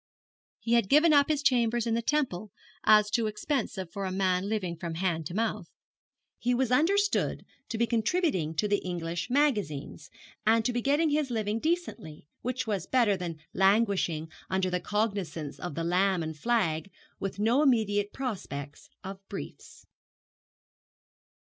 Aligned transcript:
He 0.57 0.73
had 0.73 0.89
given 0.89 1.13
up 1.13 1.27
his 1.27 1.43
chambers 1.43 1.85
in 1.85 1.93
the 1.93 2.01
Temple, 2.01 2.51
as 2.85 3.11
too 3.11 3.27
expensive 3.27 3.91
for 3.91 4.03
a 4.05 4.11
man 4.11 4.49
living 4.49 4.75
from 4.75 4.95
hand 4.95 5.27
to 5.27 5.35
mouth. 5.35 5.69
He 6.39 6.55
was 6.55 6.71
understood 6.71 7.45
to 7.69 7.77
be 7.77 7.85
contributing 7.85 8.55
to 8.55 8.67
the 8.67 8.79
English 8.79 9.29
magazines, 9.29 10.09
and 10.43 10.65
to 10.65 10.73
be 10.73 10.81
getting 10.81 11.11
his 11.11 11.29
living 11.29 11.59
decently, 11.59 12.25
which 12.41 12.65
was 12.65 12.87
better 12.87 13.15
than 13.15 13.37
languishing 13.53 14.31
under 14.49 14.71
the 14.71 14.79
cognizance 14.81 15.59
of 15.59 15.75
the 15.75 15.83
Lamb 15.83 16.23
and 16.23 16.35
Flag, 16.35 16.89
with 17.19 17.37
no 17.37 17.61
immediate 17.61 18.11
prospect 18.11 18.89
of 19.03 19.19
briefs. 19.29 19.85